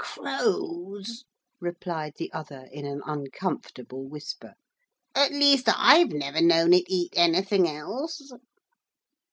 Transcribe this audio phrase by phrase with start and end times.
[0.03, 1.25] 'Crows,'
[1.59, 4.55] replied the other in an uncomfortable whisper.
[5.13, 8.31] 'At least I've never known it eat anything else!'